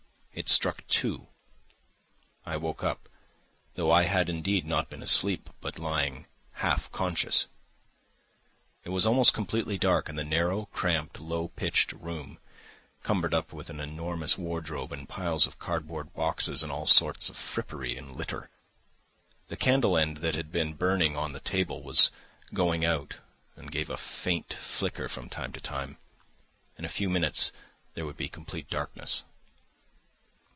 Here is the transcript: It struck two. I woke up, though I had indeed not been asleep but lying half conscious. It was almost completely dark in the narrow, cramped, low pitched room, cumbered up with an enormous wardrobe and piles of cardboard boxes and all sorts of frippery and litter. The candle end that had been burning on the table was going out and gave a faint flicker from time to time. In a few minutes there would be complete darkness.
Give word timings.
It 0.33 0.47
struck 0.47 0.87
two. 0.87 1.27
I 2.45 2.55
woke 2.55 2.83
up, 2.85 3.09
though 3.75 3.91
I 3.91 4.03
had 4.03 4.29
indeed 4.29 4.65
not 4.65 4.89
been 4.89 5.03
asleep 5.03 5.49
but 5.59 5.77
lying 5.77 6.25
half 6.53 6.89
conscious. 6.89 7.47
It 8.85 8.89
was 8.89 9.05
almost 9.05 9.33
completely 9.33 9.77
dark 9.77 10.07
in 10.07 10.15
the 10.15 10.23
narrow, 10.23 10.65
cramped, 10.71 11.19
low 11.19 11.49
pitched 11.49 11.91
room, 11.91 12.39
cumbered 13.03 13.33
up 13.33 13.51
with 13.51 13.69
an 13.69 13.81
enormous 13.81 14.37
wardrobe 14.37 14.93
and 14.93 15.07
piles 15.07 15.45
of 15.45 15.59
cardboard 15.59 16.13
boxes 16.13 16.63
and 16.63 16.71
all 16.71 16.85
sorts 16.87 17.29
of 17.29 17.35
frippery 17.37 17.97
and 17.97 18.15
litter. 18.15 18.49
The 19.49 19.57
candle 19.57 19.97
end 19.97 20.17
that 20.17 20.33
had 20.33 20.49
been 20.49 20.75
burning 20.75 21.15
on 21.17 21.33
the 21.33 21.41
table 21.41 21.83
was 21.83 22.09
going 22.53 22.85
out 22.85 23.17
and 23.57 23.69
gave 23.69 23.89
a 23.89 23.97
faint 23.97 24.53
flicker 24.53 25.09
from 25.09 25.27
time 25.29 25.51
to 25.51 25.59
time. 25.61 25.97
In 26.77 26.85
a 26.85 26.89
few 26.89 27.09
minutes 27.09 27.51
there 27.95 28.05
would 28.05 28.17
be 28.17 28.29
complete 28.29 28.69
darkness. 28.69 29.23